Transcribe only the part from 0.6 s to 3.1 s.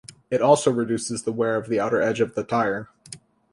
reduces the wear of the outer edge of the tire.